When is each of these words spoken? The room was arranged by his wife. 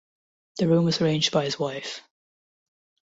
The 0.57 0.67
room 0.67 0.85
was 0.85 0.99
arranged 0.99 1.31
by 1.31 1.43
his 1.45 1.59
wife. 1.59 2.01